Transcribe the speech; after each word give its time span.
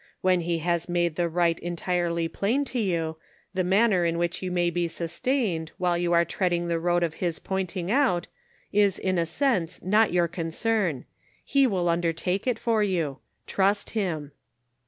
When 0.21 0.39
he 0.39 0.57
has 0.65 0.89
made 0.89 1.13
the 1.15 1.29
right 1.29 1.59
en 1.61 1.75
tirely 1.75 2.27
plain 2.27 2.65
to 2.65 2.79
you, 2.79 3.17
the 3.53 3.63
manner 3.63 4.03
in 4.03 4.17
which 4.17 4.41
you 4.41 4.49
may 4.49 4.71
be 4.71 4.87
sustained, 4.87 5.73
while 5.77 5.95
you 5.95 6.11
are 6.11 6.25
treading 6.25 6.67
the 6.67 6.79
road 6.79 7.03
of 7.03 7.13
his 7.13 7.37
pointing 7.37 7.91
out, 7.91 8.25
is 8.73 8.97
in 8.97 9.19
a 9.19 9.27
sense 9.27 9.79
not 9.83 10.11
your 10.11 10.27
concern; 10.27 11.05
he 11.45 11.67
will 11.67 11.87
undertake 11.87 12.47
it 12.47 12.57
for 12.57 12.81
you. 12.81 13.19
Trust 13.45 13.91
him." 13.91 14.31